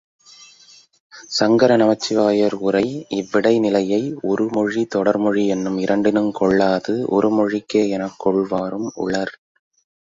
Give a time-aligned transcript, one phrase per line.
[1.31, 2.83] சங்கர நமச்சிவாயர் உரை
[3.19, 9.33] இவ்விடை நிலையை ஒருமொழி தொடர்மொழி என்னும் இரண்டினுங் கொள்ளாது ஒருமொழிக்கே எனக் கொள்வாரும் உளர்.